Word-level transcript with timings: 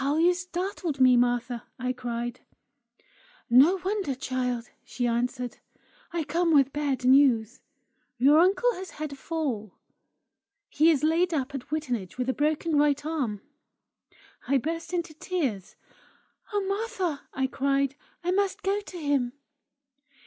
"How 0.00 0.16
you 0.16 0.32
startled 0.32 1.00
me, 1.02 1.18
Martha!" 1.18 1.64
I 1.78 1.92
cried. 1.92 2.40
"No 3.50 3.76
wonder, 3.84 4.14
child!" 4.14 4.70
she 4.86 5.06
answered. 5.06 5.58
"I 6.14 6.24
come 6.24 6.54
with 6.54 6.72
bad 6.72 7.04
news! 7.04 7.60
Your 8.16 8.38
uncle 8.38 8.72
has 8.76 8.92
had 8.92 9.12
a 9.12 9.16
fall. 9.16 9.74
He 10.70 10.90
is 10.90 11.04
laid 11.04 11.34
up 11.34 11.54
at 11.54 11.70
Wittenage 11.70 12.16
with 12.16 12.30
a 12.30 12.32
broken 12.32 12.78
right 12.78 13.04
arm." 13.04 13.42
I 14.48 14.56
burst 14.56 14.94
into 14.94 15.12
tears. 15.12 15.76
"Oh, 16.54 16.62
Martha!" 16.62 17.28
I 17.34 17.46
cried; 17.46 17.96
"I 18.24 18.30
must 18.30 18.62
go 18.62 18.80
to 18.80 18.96
him!" 18.96 19.34